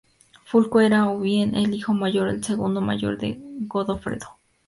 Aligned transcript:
Fulco 0.45 0.79
era 0.79 1.11
o 1.11 1.19
bien 1.19 1.53
el 1.53 1.75
hijo 1.75 1.93
mayor 1.93 2.27
o 2.29 2.31
el 2.31 2.43
segundo 2.43 2.81
mayor 2.81 3.19
de 3.19 3.37
Godofredo. 3.67 4.35